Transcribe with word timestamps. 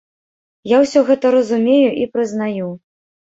Я 0.69 0.77
ўсё 0.83 1.03
гэта 1.09 1.33
разумею 1.35 1.91
і 2.05 2.09
прызнаю. 2.17 2.71